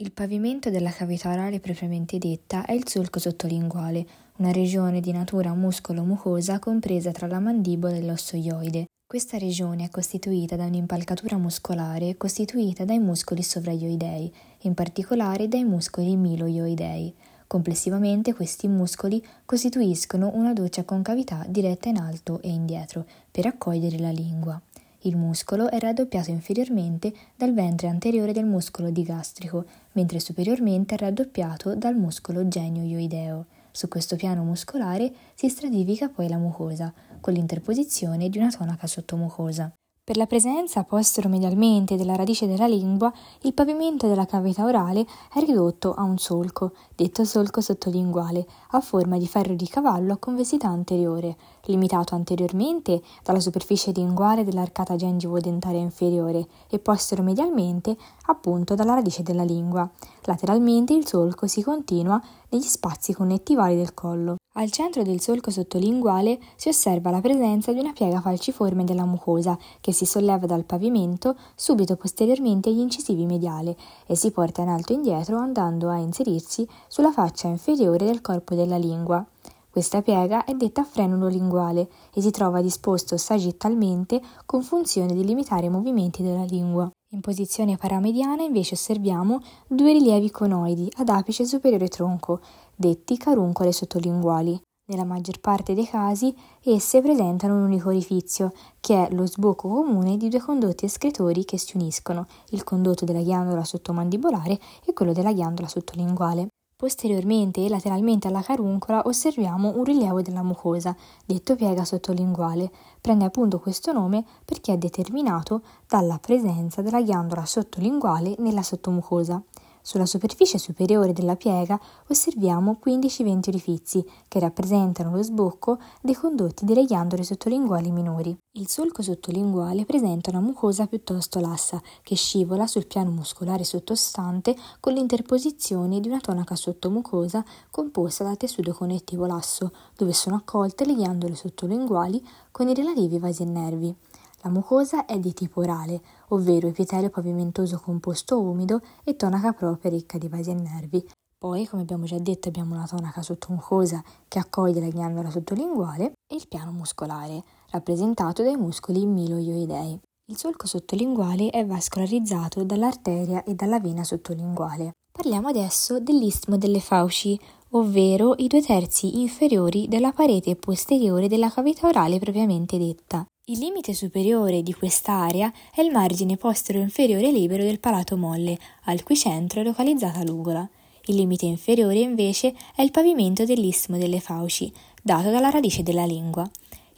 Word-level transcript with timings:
Il 0.00 0.12
pavimento 0.12 0.70
della 0.70 0.92
cavità 0.92 1.32
orale 1.32 1.58
propriamente 1.58 2.18
detta 2.18 2.64
è 2.64 2.70
il 2.70 2.86
solco 2.86 3.18
sottolinguale, 3.18 4.06
una 4.36 4.52
regione 4.52 5.00
di 5.00 5.10
natura 5.10 5.52
muscolo-mucosa 5.54 6.60
compresa 6.60 7.10
tra 7.10 7.26
la 7.26 7.40
mandibola 7.40 7.96
e 7.96 8.04
l'osso 8.04 8.36
ioide. 8.36 8.84
Questa 9.04 9.38
regione 9.38 9.86
è 9.86 9.90
costituita 9.90 10.54
da 10.54 10.66
un'impalcatura 10.66 11.36
muscolare 11.36 12.16
costituita 12.16 12.84
dai 12.84 13.00
muscoli 13.00 13.42
sovraioidei, 13.42 14.32
in 14.62 14.74
particolare 14.74 15.48
dai 15.48 15.64
muscoli 15.64 16.14
miloioidei. 16.14 17.12
Complessivamente 17.48 18.34
questi 18.34 18.68
muscoli 18.68 19.20
costituiscono 19.44 20.30
una 20.34 20.52
doccia 20.52 20.84
concavità 20.84 21.44
diretta 21.48 21.88
in 21.88 21.96
alto 21.96 22.40
e 22.40 22.50
indietro 22.50 23.04
per 23.32 23.46
accogliere 23.46 23.98
la 23.98 24.10
lingua. 24.10 24.62
Il 25.02 25.16
muscolo 25.16 25.70
è 25.70 25.78
raddoppiato 25.78 26.30
inferiormente 26.30 27.12
dal 27.36 27.54
ventre 27.54 27.86
anteriore 27.86 28.32
del 28.32 28.46
muscolo 28.46 28.90
digastrico, 28.90 29.64
mentre 29.92 30.18
superiormente 30.18 30.96
è 30.96 30.98
raddoppiato 30.98 31.76
dal 31.76 31.94
muscolo 31.94 32.48
genio-ioideo. 32.48 33.46
Su 33.70 33.86
questo 33.86 34.16
piano 34.16 34.42
muscolare 34.42 35.12
si 35.34 35.48
stratifica 35.48 36.08
poi 36.08 36.28
la 36.28 36.36
mucosa, 36.36 36.92
con 37.20 37.32
l'interposizione 37.32 38.28
di 38.28 38.38
una 38.38 38.50
tonaca 38.50 38.88
sottomucosa. 38.88 39.72
Per 40.08 40.16
la 40.16 40.24
presenza 40.24 40.84
postero-medialmente 40.84 41.94
della 41.94 42.16
radice 42.16 42.46
della 42.46 42.66
lingua, 42.66 43.12
il 43.42 43.52
pavimento 43.52 44.08
della 44.08 44.24
cavità 44.24 44.64
orale 44.64 45.04
è 45.30 45.38
ridotto 45.40 45.92
a 45.92 46.02
un 46.02 46.16
solco, 46.16 46.72
detto 46.96 47.26
solco 47.26 47.60
sottolinguale, 47.60 48.46
a 48.70 48.80
forma 48.80 49.18
di 49.18 49.26
ferro 49.26 49.52
di 49.52 49.68
cavallo 49.68 50.14
a 50.14 50.16
convessità 50.16 50.66
anteriore, 50.68 51.36
limitato 51.64 52.14
anteriormente 52.14 53.02
dalla 53.22 53.38
superficie 53.38 53.92
linguale 53.92 54.44
dell'arcata 54.44 54.96
gengivo-dentaria 54.96 55.78
inferiore 55.78 56.46
e 56.70 56.78
postero-medialmente 56.78 57.94
appunto 58.28 58.74
dalla 58.74 58.94
radice 58.94 59.22
della 59.22 59.44
lingua. 59.44 59.86
Lateralmente 60.22 60.94
il 60.94 61.06
solco 61.06 61.46
si 61.46 61.62
continua 61.62 62.18
negli 62.48 62.62
spazi 62.62 63.12
connettivali 63.12 63.76
del 63.76 63.92
collo. 63.92 64.36
Al 64.58 64.72
centro 64.72 65.04
del 65.04 65.20
solco 65.20 65.52
sottolinguale 65.52 66.36
si 66.56 66.68
osserva 66.68 67.12
la 67.12 67.20
presenza 67.20 67.72
di 67.72 67.78
una 67.78 67.92
piega 67.92 68.20
falciforme 68.20 68.82
della 68.82 69.04
mucosa 69.04 69.56
che 69.80 69.92
si 69.92 70.04
solleva 70.04 70.46
dal 70.46 70.64
pavimento 70.64 71.36
subito 71.54 71.94
posteriormente 71.94 72.68
agli 72.68 72.80
incisivi 72.80 73.24
mediali 73.24 73.74
e 74.04 74.16
si 74.16 74.32
porta 74.32 74.62
in 74.62 74.68
alto 74.68 74.92
e 74.92 74.96
indietro 74.96 75.36
andando 75.36 75.90
a 75.90 75.98
inserirsi 75.98 76.66
sulla 76.88 77.12
faccia 77.12 77.46
inferiore 77.46 78.04
del 78.04 78.20
corpo 78.20 78.56
della 78.56 78.78
lingua. 78.78 79.24
Questa 79.70 80.02
piega 80.02 80.44
è 80.44 80.54
detta 80.54 80.82
frenulo 80.82 81.28
linguale 81.28 81.88
e 82.12 82.20
si 82.20 82.32
trova 82.32 82.60
disposto 82.60 83.16
sagittalmente 83.16 84.20
con 84.44 84.62
funzione 84.62 85.14
di 85.14 85.24
limitare 85.24 85.66
i 85.66 85.70
movimenti 85.70 86.24
della 86.24 86.42
lingua. 86.42 86.90
In 87.12 87.20
posizione 87.20 87.76
paramediana 87.76 88.42
invece 88.42 88.74
osserviamo 88.74 89.40
due 89.68 89.92
rilievi 89.92 90.30
conoidi 90.30 90.90
ad 90.96 91.08
apice 91.08 91.46
superiore 91.46 91.88
tronco, 91.88 92.40
detti 92.78 93.16
caruncole 93.16 93.72
sottolinguali. 93.72 94.60
Nella 94.86 95.04
maggior 95.04 95.40
parte 95.40 95.74
dei 95.74 95.86
casi 95.86 96.32
esse 96.62 97.02
presentano 97.02 97.56
un 97.56 97.64
unico 97.64 97.88
orifizio, 97.88 98.52
che 98.78 99.08
è 99.08 99.12
lo 99.12 99.26
sbocco 99.26 99.68
comune 99.68 100.16
di 100.16 100.28
due 100.28 100.40
condotti 100.40 100.84
escretori 100.84 101.44
che 101.44 101.58
si 101.58 101.76
uniscono, 101.76 102.26
il 102.50 102.62
condotto 102.62 103.04
della 103.04 103.20
ghiandola 103.20 103.64
sottomandibolare 103.64 104.58
e 104.84 104.92
quello 104.92 105.12
della 105.12 105.32
ghiandola 105.32 105.66
sottolinguale. 105.66 106.46
Posteriormente 106.76 107.64
e 107.64 107.68
lateralmente 107.68 108.28
alla 108.28 108.42
caruncola 108.42 109.02
osserviamo 109.04 109.76
un 109.76 109.82
rilievo 109.82 110.22
della 110.22 110.44
mucosa, 110.44 110.94
detto 111.26 111.56
piega 111.56 111.84
sottolinguale. 111.84 112.70
Prende 113.00 113.24
appunto 113.24 113.58
questo 113.58 113.92
nome 113.92 114.24
perché 114.44 114.74
è 114.74 114.78
determinato 114.78 115.62
dalla 115.88 116.20
presenza 116.20 116.80
della 116.80 117.02
ghiandola 117.02 117.44
sottolinguale 117.44 118.36
nella 118.38 118.62
sottomucosa. 118.62 119.42
Sulla 119.88 120.04
superficie 120.04 120.58
superiore 120.58 121.14
della 121.14 121.34
piega 121.34 121.80
osserviamo 122.08 122.78
15-20 122.84 123.48
orifizi 123.48 124.04
che 124.28 124.38
rappresentano 124.38 125.16
lo 125.16 125.22
sbocco 125.22 125.78
dei 126.02 126.14
condotti 126.14 126.66
delle 126.66 126.84
ghiandole 126.84 127.22
sottolinguali 127.22 127.90
minori. 127.90 128.36
Il 128.58 128.68
solco 128.68 129.00
sottolinguale 129.00 129.86
presenta 129.86 130.28
una 130.28 130.40
mucosa 130.40 130.86
piuttosto 130.86 131.40
lassa 131.40 131.80
che 132.02 132.16
scivola 132.16 132.66
sul 132.66 132.86
piano 132.86 133.08
muscolare 133.08 133.64
sottostante 133.64 134.54
con 134.78 134.92
l'interposizione 134.92 136.00
di 136.00 136.08
una 136.08 136.20
tonaca 136.20 136.54
sottomucosa 136.54 137.42
composta 137.70 138.24
da 138.24 138.36
tessuto 138.36 138.74
connettivo 138.74 139.24
lasso, 139.24 139.72
dove 139.96 140.12
sono 140.12 140.36
accolte 140.36 140.84
le 140.84 140.96
ghiandole 140.96 141.34
sottolinguali 141.34 142.22
con 142.50 142.68
i 142.68 142.74
relativi 142.74 143.18
vasi 143.18 143.40
e 143.40 143.46
nervi. 143.46 143.96
La 144.42 144.50
mucosa 144.50 145.04
è 145.04 145.18
di 145.18 145.32
tipo 145.32 145.60
orale, 145.60 146.00
ovvero 146.28 146.68
epitelio 146.68 147.10
pavimentoso 147.10 147.78
composto 147.78 148.40
umido 148.40 148.80
e 149.04 149.16
tonaca 149.16 149.52
propria 149.52 149.90
ricca 149.90 150.18
di 150.18 150.28
vasi 150.28 150.50
e 150.50 150.54
nervi. 150.54 151.06
Poi, 151.38 151.66
come 151.66 151.82
abbiamo 151.82 152.04
già 152.04 152.18
detto, 152.18 152.48
abbiamo 152.48 152.74
una 152.74 152.86
tonaca 152.86 153.22
sottomucosa 153.22 154.02
che 154.26 154.40
accoglie 154.40 154.80
la 154.80 154.88
ghiandola 154.88 155.30
sottolinguale 155.30 156.12
e 156.26 156.34
il 156.34 156.48
piano 156.48 156.72
muscolare, 156.72 157.44
rappresentato 157.70 158.42
dai 158.42 158.56
muscoli 158.56 159.06
miloioidei. 159.06 160.00
Il 160.30 160.36
solco 160.36 160.66
sottolinguale 160.66 161.50
è 161.50 161.64
vascolarizzato 161.64 162.64
dall'arteria 162.64 163.44
e 163.44 163.54
dalla 163.54 163.78
vena 163.78 164.02
sottolinguale. 164.02 164.92
Parliamo 165.10 165.48
adesso 165.48 166.00
dell'istmo 166.00 166.58
delle 166.58 166.80
fauci, 166.80 167.38
ovvero 167.70 168.34
i 168.36 168.46
due 168.46 168.60
terzi 168.60 169.20
inferiori 169.20 169.88
della 169.88 170.12
parete 170.12 170.56
posteriore 170.56 171.28
della 171.28 171.50
cavità 171.50 171.86
orale 171.86 172.18
propriamente 172.18 172.78
detta. 172.78 173.24
Il 173.50 173.60
limite 173.60 173.94
superiore 173.94 174.62
di 174.62 174.74
quest'area 174.74 175.50
è 175.74 175.80
il 175.80 175.90
margine 175.90 176.36
postero 176.36 176.80
inferiore 176.80 177.32
libero 177.32 177.62
del 177.62 177.80
palato 177.80 178.14
molle, 178.14 178.58
al 178.84 179.02
cui 179.02 179.16
centro 179.16 179.62
è 179.62 179.64
localizzata 179.64 180.22
l'ugola. 180.22 180.68
Il 181.06 181.14
limite 181.14 181.46
inferiore 181.46 181.98
invece 181.98 182.54
è 182.76 182.82
il 182.82 182.90
pavimento 182.90 183.46
dell'istmo 183.46 183.96
delle 183.96 184.20
fauci, 184.20 184.70
dato 185.02 185.30
dalla 185.30 185.48
radice 185.48 185.82
della 185.82 186.04
lingua. 186.04 186.46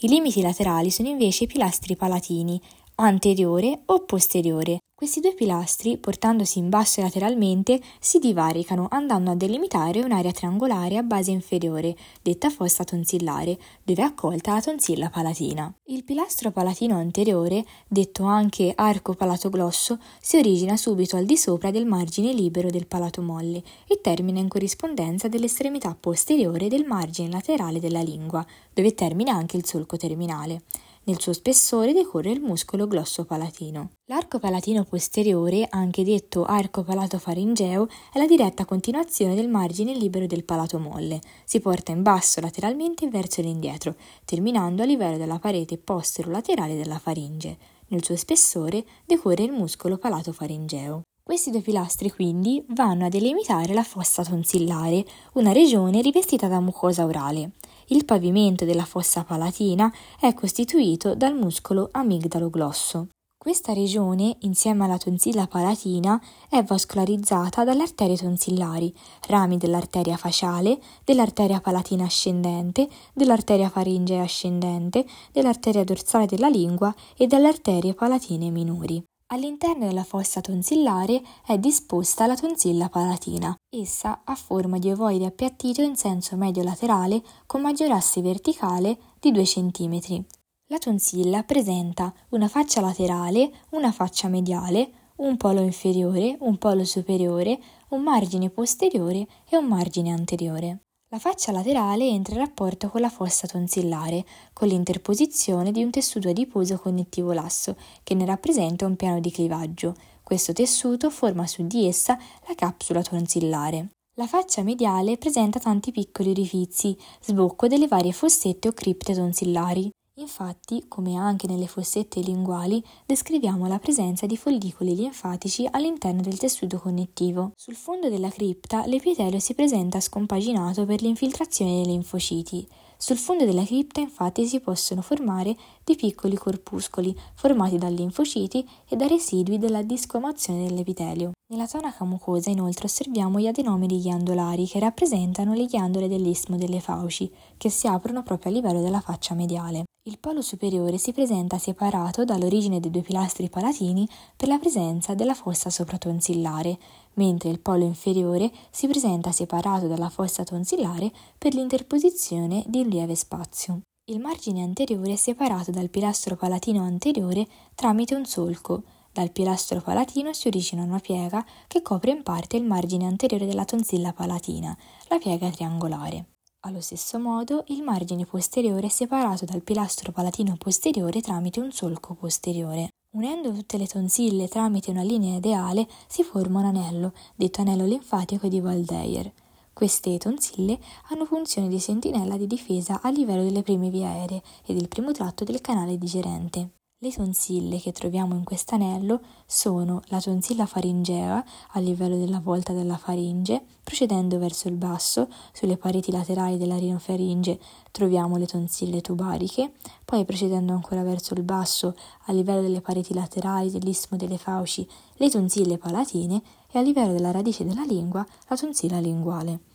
I 0.01 0.09
limiti 0.09 0.43
laterali 0.43 0.91
sono 0.91 1.07
invece 1.07 1.45
i 1.45 1.47
pilastri 1.47 1.95
palatini, 1.95 2.61
anteriore 2.97 3.83
o 3.87 4.05
posteriore, 4.05 4.79
questi 5.01 5.21
due 5.21 5.33
pilastri, 5.33 5.97
portandosi 5.97 6.59
in 6.59 6.69
basso 6.69 7.01
lateralmente, 7.01 7.81
si 7.99 8.19
divaricano 8.19 8.87
andando 8.91 9.31
a 9.31 9.35
delimitare 9.35 10.03
un'area 10.03 10.31
triangolare 10.31 10.99
a 10.99 11.03
base 11.03 11.31
inferiore, 11.31 11.97
detta 12.21 12.51
fossa 12.51 12.85
tonsillare, 12.85 13.59
dove 13.83 14.03
è 14.03 14.05
accolta 14.05 14.53
la 14.53 14.61
tonsilla 14.61 15.09
palatina. 15.09 15.73
Il 15.85 16.05
pilastro 16.05 16.51
palatino 16.51 16.99
anteriore, 16.99 17.65
detto 17.89 18.25
anche 18.25 18.75
arco 18.77 19.15
palatoglosso, 19.15 19.99
si 20.21 20.37
origina 20.37 20.77
subito 20.77 21.17
al 21.17 21.25
di 21.25 21.39
sopra 21.39 21.71
del 21.71 21.87
margine 21.87 22.35
libero 22.35 22.69
del 22.69 22.87
palato 22.87 23.23
molle 23.23 23.63
e 23.87 24.03
termina 24.03 24.39
in 24.39 24.49
corrispondenza 24.49 25.29
dell'estremità 25.29 25.97
posteriore 25.99 26.69
del 26.69 26.85
margine 26.85 27.31
laterale 27.31 27.81
della 27.81 28.03
lingua, 28.03 28.45
dove 28.75 28.93
termina 28.93 29.33
anche 29.33 29.57
il 29.57 29.65
solco 29.65 29.97
terminale. 29.97 30.61
Nel 31.03 31.19
suo 31.19 31.33
spessore 31.33 31.95
decorre 31.95 32.31
il 32.31 32.41
muscolo 32.41 32.87
glosso-palatino. 32.87 33.93
L'arco 34.05 34.39
palatino 34.39 34.85
posteriore, 34.85 35.67
anche 35.71 36.05
detto 36.05 36.45
arco 36.45 36.83
palato-faringeo, 36.83 37.89
è 38.13 38.19
la 38.19 38.27
diretta 38.27 38.67
continuazione 38.67 39.35
del 39.35 39.49
margine 39.49 39.95
libero 39.95 40.27
del 40.27 40.45
palato 40.45 40.79
molle. 40.79 41.21
Si 41.45 41.59
porta 41.61 41.91
in 41.91 42.03
basso 42.03 42.43
lateralmente 42.43 43.09
verso 43.09 43.41
l'indietro, 43.41 43.97
terminando 44.27 44.83
a 44.83 44.87
livello 44.87 45.17
della 45.17 45.39
parete 45.39 45.79
postero-laterale 45.79 46.77
della 46.77 46.99
faringe. 46.99 47.57
Nel 47.89 48.05
suo 48.05 48.17
spessore 48.17 48.85
decorre 49.07 49.45
il 49.45 49.53
muscolo 49.53 49.97
palato-faringeo. 49.97 51.03
Questi 51.23 51.51
due 51.51 51.61
pilastri 51.61 52.11
quindi 52.11 52.63
vanno 52.69 53.07
a 53.07 53.09
delimitare 53.09 53.73
la 53.73 53.85
fossa 53.85 54.23
tonsillare, 54.25 55.05
una 55.35 55.53
regione 55.53 56.03
rivestita 56.03 56.47
da 56.47 56.61
mucosa 56.61 57.05
orale. 57.05 57.53
Il 57.93 58.05
pavimento 58.05 58.65
della 58.65 58.85
fossa 58.85 59.25
palatina 59.25 59.93
è 60.21 60.33
costituito 60.33 61.17
dal 61.17 61.35
muscolo 61.35 61.89
amigdalo-glosso. 61.91 63.09
Questa 63.37 63.73
regione, 63.73 64.37
insieme 64.43 64.85
alla 64.85 64.97
tonsilla 64.97 65.49
palatina, 65.49 66.21
è 66.49 66.63
vascolarizzata 66.63 67.65
dalle 67.65 67.83
arterie 67.83 68.17
tonsillari, 68.17 68.95
rami 69.27 69.57
dell'arteria 69.57 70.17
faciale, 70.17 70.81
dell'arteria 71.05 71.61
palatina 71.61 72.05
ascendente, 72.05 72.89
dell'arteria 73.13 73.69
faringea 73.69 74.23
ascendente, 74.23 75.05
dell'arteria 75.33 75.83
dorsale 75.83 76.27
della 76.27 76.49
lingua 76.49 76.95
e 77.17 77.27
dalle 77.27 77.49
arterie 77.49 77.95
palatine 77.95 78.51
minori. 78.51 79.03
All'interno 79.33 79.87
della 79.87 80.03
fossa 80.03 80.41
tonsillare 80.41 81.23
è 81.47 81.57
disposta 81.57 82.27
la 82.27 82.35
tonsilla 82.35 82.89
palatina. 82.89 83.55
Essa 83.73 84.23
ha 84.25 84.35
forma 84.35 84.79
di 84.79 84.91
ovoide 84.91 85.27
appiattito 85.27 85.83
in 85.83 85.95
senso 85.95 86.37
medio-laterale 86.37 87.23
con 87.47 87.61
maggior 87.61 87.93
asse 87.93 88.23
verticale 88.23 88.99
di 89.21 89.31
2 89.31 89.43
cm. 89.45 90.25
La 90.67 90.79
tonsilla 90.79 91.45
presenta 91.45 92.13
una 92.31 92.49
faccia 92.49 92.81
laterale, 92.81 93.53
una 93.71 93.93
faccia 93.93 94.27
mediale, 94.27 94.91
un 95.19 95.37
polo 95.37 95.61
inferiore, 95.61 96.37
un 96.41 96.59
polo 96.59 96.85
superiore, 96.85 97.61
un 97.91 98.03
margine 98.03 98.51
posteriore 98.51 99.29
e 99.49 99.57
un 99.57 99.67
margine 99.67 100.11
anteriore. 100.11 100.81
La 101.13 101.19
faccia 101.19 101.51
laterale 101.51 102.07
entra 102.07 102.35
in 102.35 102.41
rapporto 102.41 102.89
con 102.89 103.01
la 103.01 103.09
fossa 103.09 103.49
tonsillare, 103.49 104.25
con 104.53 104.69
l'interposizione 104.69 105.73
di 105.73 105.83
un 105.83 105.91
tessuto 105.91 106.29
adiposo 106.29 106.79
connettivo 106.79 107.33
lasso, 107.33 107.75
che 108.05 108.15
ne 108.15 108.25
rappresenta 108.25 108.87
un 108.87 108.95
piano 108.95 109.19
di 109.19 109.33
clivaggio. 109.33 109.97
Questo 110.23 110.53
tessuto 110.53 111.11
forma 111.11 111.49
su 111.49 111.67
di 111.67 111.89
essa 111.89 112.17
la 112.47 112.55
capsula 112.55 113.03
tonsillare. 113.03 113.89
La 114.15 114.29
faccia 114.29 114.63
mediale 114.63 115.17
presenta 115.17 115.59
tanti 115.59 115.91
piccoli 115.91 116.31
orifizi, 116.31 116.97
sbocco 117.21 117.67
delle 117.67 117.89
varie 117.89 118.13
fossette 118.13 118.69
o 118.69 118.73
cripte 118.73 119.13
tonsillari. 119.13 119.91
Infatti, 120.21 120.85
come 120.87 121.17
anche 121.17 121.47
nelle 121.47 121.67
fossette 121.67 122.21
linguali, 122.21 122.85
descriviamo 123.07 123.67
la 123.67 123.79
presenza 123.79 124.27
di 124.27 124.37
follicoli 124.37 124.95
linfatici 124.95 125.67
all'interno 125.71 126.21
del 126.21 126.37
tessuto 126.37 126.79
connettivo. 126.79 127.53
Sul 127.57 127.75
fondo 127.75 128.11
della 128.11 128.29
cripta 128.29 128.85
l'epitelio 128.85 129.39
si 129.39 129.55
presenta 129.55 129.99
scompaginato 129.99 130.85
per 130.85 131.01
l'infiltrazione 131.01 131.77
dei 131.77 131.87
linfociti. 131.87 132.69
Sul 133.03 133.17
fondo 133.17 133.47
della 133.47 133.65
cripta 133.65 134.01
infatti 134.01 134.47
si 134.47 134.61
possono 134.61 135.01
formare 135.01 135.57
dei 135.85 135.97
piccoli 135.97 136.37
corpuscoli 136.37 137.19
formati 137.35 137.79
da 137.79 137.89
linfociti 137.89 138.69
e 138.87 138.95
da 138.95 139.07
residui 139.07 139.57
della 139.57 139.81
discomazione 139.81 140.67
dell'epitelio. 140.67 141.31
Nella 141.51 141.67
tonaca 141.67 142.05
mucosa 142.05 142.51
inoltre 142.51 142.85
osserviamo 142.85 143.41
gli 143.41 143.47
adenomeri 143.47 144.01
ghiandolari 144.01 144.67
che 144.67 144.81
rappresentano 144.81 145.55
le 145.55 145.65
ghiandole 145.65 146.09
dell'istmo 146.09 146.59
delle 146.59 146.81
fauci, 146.81 147.33
che 147.57 147.71
si 147.71 147.87
aprono 147.87 148.23
proprio 148.23 148.53
a 148.53 148.55
livello 148.55 148.83
della 148.83 149.01
faccia 149.01 149.33
mediale. 149.33 149.85
Il 150.03 150.19
polo 150.19 150.43
superiore 150.43 150.99
si 150.99 151.13
presenta 151.13 151.59
separato 151.59 152.25
dall'origine 152.25 152.81
dei 152.81 152.91
due 152.91 153.03
pilastri 153.03 153.49
palatini 153.49 154.07
per 154.37 154.49
la 154.49 154.59
presenza 154.59 155.15
della 155.15 155.35
fossa 155.35 155.71
sopratonsillare, 155.71 156.79
mentre 157.21 157.51
il 157.51 157.61
polo 157.61 157.85
inferiore 157.85 158.51
si 158.71 158.89
presenta 158.89 159.31
separato 159.31 159.87
dalla 159.87 160.09
fossa 160.09 160.43
tonsillare 160.43 161.13
per 161.37 161.53
l'interposizione 161.53 162.65
di 162.67 162.81
un 162.81 162.89
lieve 162.89 163.15
spazio. 163.15 163.83
Il 164.11 164.21
margine 164.21 164.63
anteriore 164.63 165.13
è 165.13 165.17
separato 165.17 165.71
dal 165.71 165.91
pilastro 165.91 166.35
palatino 166.35 166.83
anteriore 166.83 167.47
tramite 167.75 168.15
un 168.15 168.25
solco, 168.25 168.83
dal 169.13 169.31
pilastro 169.33 169.83
palatino 169.83 170.33
si 170.33 170.49
origina 170.49 170.83
una 170.83 170.99
piega 170.99 171.45
che 171.69 171.83
copre 171.83 172.13
in 172.13 172.23
parte 172.23 172.57
il 172.57 172.65
margine 172.65 173.07
anteriore 173.07 173.45
della 173.45 173.67
tonsilla 173.67 174.15
palatina, 174.15 174.75
la 175.09 175.19
piega 175.19 175.51
triangolare. 175.51 176.25
Allo 176.61 176.81
stesso 176.81 177.19
modo, 177.19 177.65
il 177.69 177.83
margine 177.83 178.25
posteriore 178.25 178.87
è 178.87 178.91
separato 178.91 179.45
dal 179.45 179.63
pilastro 179.63 180.11
palatino 180.11 180.57
posteriore 180.57 181.21
tramite 181.21 181.61
un 181.61 181.71
solco 181.71 182.15
posteriore. 182.15 182.89
Unendo 183.13 183.53
tutte 183.53 183.77
le 183.77 183.89
tonsille 183.89 184.47
tramite 184.47 184.93
una 184.93 185.03
linea 185.03 185.39
ideale 185.39 185.89
si 186.07 186.23
forma 186.23 186.61
un 186.61 186.67
anello, 186.67 187.13
detto 187.35 187.61
anello 187.61 187.85
linfatico 187.85 188.47
di 188.47 188.61
Waldeyer. 188.61 189.33
Queste 189.73 190.17
tonsille 190.19 190.79
hanno 191.09 191.25
funzione 191.25 191.67
di 191.67 191.81
sentinella 191.81 192.37
di 192.37 192.47
difesa 192.47 193.01
a 193.03 193.11
livello 193.11 193.43
delle 193.43 193.65
prime 193.65 193.91
vie 193.91 194.07
aeree 194.07 194.43
e 194.65 194.75
del 194.75 194.87
primo 194.87 195.11
tratto 195.11 195.43
del 195.43 195.61
canale 195.61 195.99
digerente. 195.99 196.80
Le 197.03 197.11
tonsille 197.11 197.81
che 197.81 197.93
troviamo 197.93 198.35
in 198.35 198.45
quest'anello 198.45 199.21
sono 199.47 200.03
la 200.09 200.21
tonsilla 200.21 200.67
faringea 200.67 201.43
a 201.71 201.81
livello 201.81 202.19
della 202.19 202.41
volta 202.41 202.75
della 202.75 202.99
faringe, 202.99 203.63
procedendo 203.83 204.39
verso 204.39 204.69
il 204.69 204.75
basso, 204.75 205.29
sulle 205.51 205.79
pareti 205.79 206.13
laterali 206.13 206.59
della 206.59 206.77
rinofaringe 206.77 207.59
troviamo 207.91 208.37
le 208.37 208.45
tonsille 208.45 209.01
tubariche, 209.01 209.73
poi 210.05 210.27
procedendo 210.27 210.75
ancora 210.75 211.03
verso 211.03 211.33
il 211.33 211.43
basso, 211.43 211.97
a 212.27 212.33
livello 212.33 212.61
delle 212.61 212.83
pareti 212.83 213.15
laterali 213.15 213.71
dell'istmo 213.71 214.19
delle 214.19 214.37
fauci, 214.37 214.87
le 215.15 215.31
tonsille 215.31 215.79
palatine 215.79 216.43
e 216.71 216.79
a 216.79 216.83
livello 216.83 217.15
della 217.15 217.31
radice 217.31 217.65
della 217.65 217.85
lingua 217.85 218.27
la 218.47 218.57
tonsilla 218.59 218.99
linguale. 218.99 219.70